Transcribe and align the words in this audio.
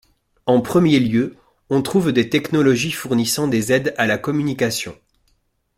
En 0.47 0.61
premier 0.61 0.99
lieu 0.99 1.35
on 1.69 1.83
trouve 1.83 2.11
des 2.11 2.27
technologies 2.27 2.91
fournissant 2.91 3.47
des 3.47 3.71
aides 3.71 3.93
à 3.99 4.07
la 4.07 4.17
communication. 4.17 4.97